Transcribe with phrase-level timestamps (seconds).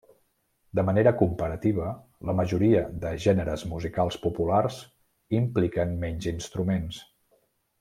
[0.77, 1.89] De manera comparativa,
[2.29, 4.81] la majoria de gèneres musicals populars
[5.43, 7.05] impliquen menys instruments.